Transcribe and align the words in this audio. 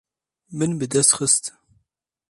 Min 0.57 0.71
bi 0.79 0.85
dest 0.93 1.11
xist. 1.17 1.45